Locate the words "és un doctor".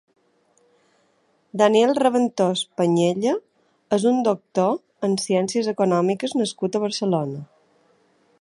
3.99-4.75